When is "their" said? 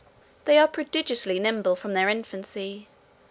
1.93-2.09